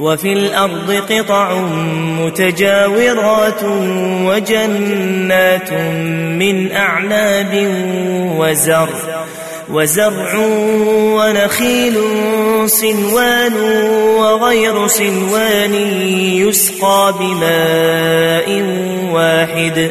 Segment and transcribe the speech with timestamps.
[0.00, 1.54] وفي الأرض قطع
[2.20, 3.64] متجاورات
[4.24, 5.72] وجنات
[6.40, 7.68] من أعناب
[8.38, 8.88] وزرع
[9.70, 10.34] وزرع
[11.16, 11.94] ونخيل
[12.66, 13.54] صنوان
[14.18, 15.74] وغير صنوان
[16.34, 18.62] يسقى بماء
[19.12, 19.90] واحد.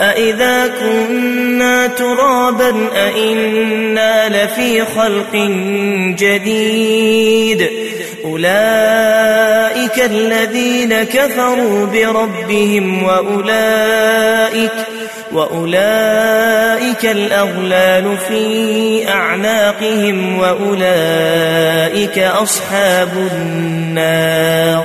[0.00, 5.34] أإذا كنا ترابا أإنا لفي خلق
[6.18, 7.70] جديد
[8.24, 14.72] أولئك الذين كفروا بربهم وأولئك
[15.32, 24.84] وأولئك الأغلال في أعناقهم وأولئك أصحاب النار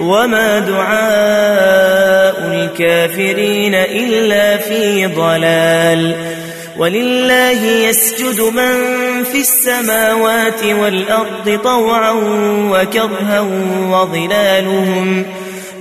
[0.00, 6.14] وما دعاء الكافرين إلا في ضلال
[6.78, 8.74] ولله يسجد من
[9.24, 12.12] في السماوات والأرض طوعا
[12.70, 13.40] وكرها
[13.90, 15.24] وظلالهم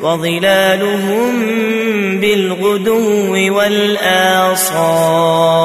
[0.01, 1.33] وظلالهم
[2.19, 5.64] بالغدو والآصال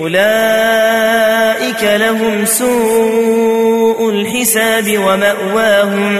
[0.00, 6.18] أولئك لهم سوء الحساب ومأواهم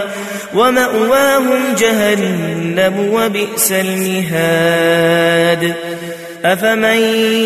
[0.55, 5.17] ومأواهم جهنم وبئس المهاد.
[6.45, 6.99] أفمن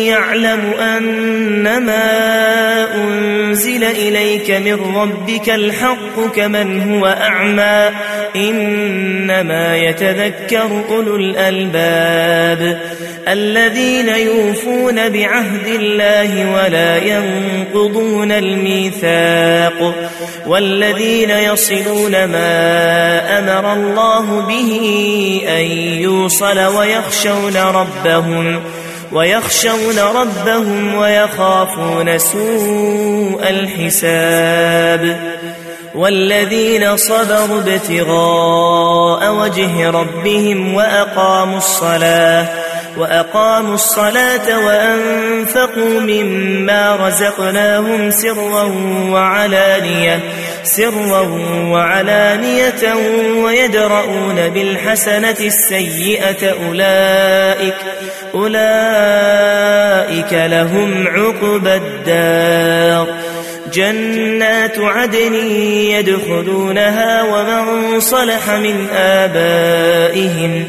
[0.06, 2.04] يعلم أنما
[2.94, 7.90] أنزل إليك من ربك الحق كمن هو أعمى
[8.36, 12.80] إنما يتذكر أولو الألباب
[13.28, 19.94] الذين يوفون بعهد الله ولا ينقضون الميثاق
[20.46, 24.80] والذين يصلون ما أمر الله به
[25.48, 25.64] أن
[26.02, 28.62] يوصل ويخشون ربهم
[29.12, 35.32] ويخشون ربهم ويخافون سوء الحساب
[35.94, 42.61] والذين صبروا ابتغاء وجه ربهم وأقاموا الصلاة
[42.96, 48.62] وأقاموا الصلاة وأنفقوا مما رزقناهم سرا
[49.10, 50.20] وعلانية
[50.62, 51.20] سرا
[51.70, 52.94] وعلانية
[53.44, 57.74] ويدرؤون بالحسنة السيئة أولئك
[58.34, 63.22] أولئك لهم عقبى الدار.
[63.72, 65.34] جنات عدن
[65.94, 70.68] يدخلونها ومن صلح من آبائهم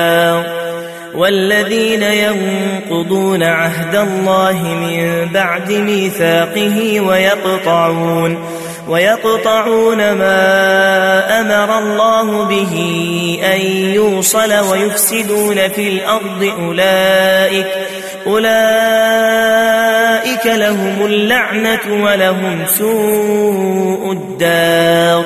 [1.21, 8.37] والذين ينقضون عهد الله من بعد ميثاقه ويقطعون
[8.87, 12.75] ويقطعون ما أمر الله به
[13.53, 13.61] أن
[13.95, 17.67] يوصل ويفسدون في الأرض أولئك
[18.27, 19.25] أولئك
[20.45, 25.25] لهم اللعنة ولهم سوء الدار.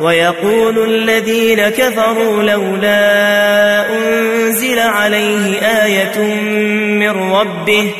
[0.00, 6.18] ويقول الذين كفروا لولا أنزل عليه آية
[6.98, 7.90] من ربه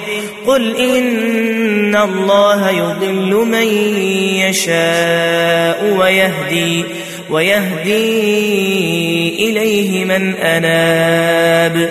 [0.46, 3.66] قل إن الله يضل من
[4.48, 6.84] يشاء ويهدي
[7.30, 8.28] ويهدي
[9.50, 11.90] إليه من أناب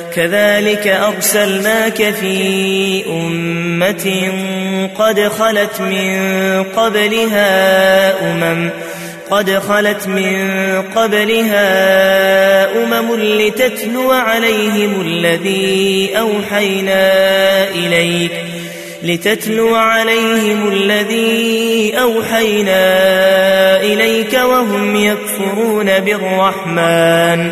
[0.15, 4.31] كذلك أرسلناك في أمة
[4.97, 8.69] قد خلت من قبلها أمم
[9.31, 10.51] قد خلت من
[10.95, 11.63] قبلها
[12.83, 17.03] أمم لتتلو عليهم الذي أوحينا
[17.69, 18.31] إليك
[19.03, 22.81] لتتلو عليهم الذي أوحينا
[23.81, 27.51] إليك وهم يكفرون بالرحمن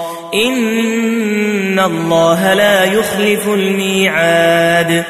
[0.33, 5.03] إن الله لا يخلف الميعاد.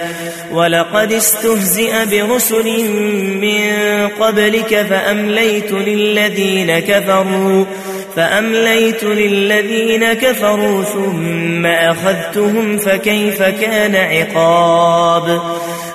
[0.51, 2.83] ولقد استهزئ برسل
[3.41, 3.71] من
[4.07, 7.65] قبلك فأمليت للذين كفروا
[8.15, 15.41] فأمليت للذين كفروا ثم أخذتهم فكيف كان عقاب؟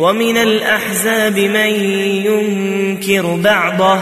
[0.00, 1.70] ومن الأحزاب من
[2.26, 3.98] ينكر بعضه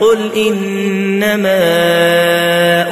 [0.00, 1.58] قل إنما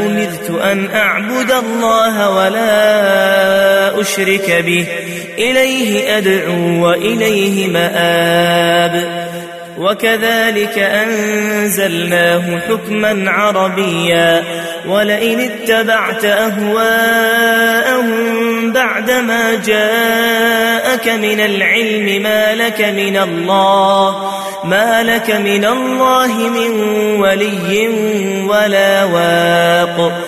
[0.07, 4.87] أمرت أن أعبد الله ولا أشرك به
[5.39, 9.29] إليه أدعو وإليه مآب
[9.79, 14.45] وكذلك أنزلناه حكما عربيا.
[14.89, 18.09] ولئن اتبعت أهواءهم
[18.73, 24.31] بعدما جاءك من العلم ما لك من الله
[24.65, 26.81] ما لك من الله من
[27.21, 27.89] ولي
[28.47, 30.28] ولا واق.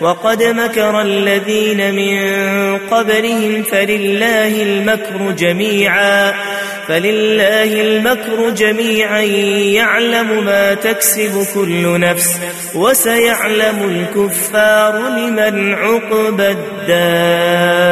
[0.00, 2.18] وقد مكر الذين من
[2.78, 6.34] قبلهم فلله المكر جميعا
[6.88, 12.40] فلله المكر جميعا يعلم ما تكسب كل نفس
[12.74, 17.88] وسيعلم الكفار لمن عقب الدار.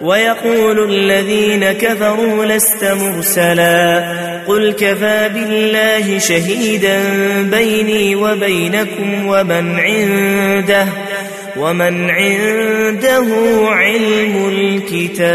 [0.00, 4.04] ويقول الذين كفروا لست مرسلا.
[4.46, 7.02] قل كفى بالله شهيدا
[7.42, 10.86] بيني وبينكم ومن عنده
[11.56, 13.26] ومن عنده
[13.66, 15.30] علم الكتاب.